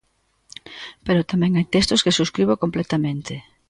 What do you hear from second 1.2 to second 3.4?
tamén hai textos que subscribo completamente.